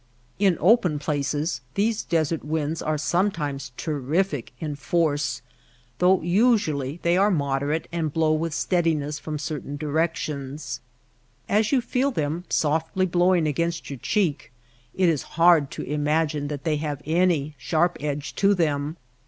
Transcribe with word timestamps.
In 0.39 0.57
open 0.59 0.97
places 0.97 1.61
these 1.75 2.01
desert 2.01 2.43
winds 2.43 2.81
are 2.81 2.97
some 2.97 3.29
times 3.29 3.71
terrific 3.77 4.51
in 4.59 4.75
force 4.75 5.43
though 5.99 6.23
usually 6.23 6.99
they 7.03 7.17
are 7.17 7.29
moderate 7.29 7.87
and 7.91 8.11
blow 8.11 8.33
with 8.33 8.51
steadiness 8.51 9.19
from 9.19 9.37
certain 9.37 9.77
directions. 9.77 10.79
As 11.47 11.71
you 11.71 11.81
feel 11.81 12.09
them 12.09 12.45
softly 12.49 13.05
blowing 13.05 13.45
against 13.45 13.91
your 13.91 13.99
cheek 13.99 14.51
it 14.95 15.07
is 15.07 15.21
hard 15.37 15.69
to 15.69 15.83
imagine 15.83 16.47
that 16.47 16.63
they 16.63 16.77
have 16.77 17.03
any 17.05 17.53
sharp 17.59 17.95
edge 17.99 18.33
to 18.37 18.55
them. 18.55 18.97